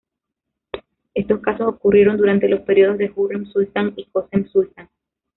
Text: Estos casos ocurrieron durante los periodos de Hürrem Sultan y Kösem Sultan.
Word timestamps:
Estos 1.13 1.41
casos 1.41 1.67
ocurrieron 1.67 2.17
durante 2.17 2.49
los 2.49 2.61
periodos 2.61 2.97
de 2.97 3.13
Hürrem 3.15 3.45
Sultan 3.51 3.93
y 3.95 4.05
Kösem 4.05 4.47
Sultan. 4.49 4.89